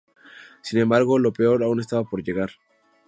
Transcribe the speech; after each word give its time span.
Sin 0.63 0.79
embargo, 0.79 1.19
lo 1.19 1.31
peor 1.31 1.61
aún 1.61 1.79
estaba 1.79 2.05
por 2.05 2.23
llegar. 2.23 2.49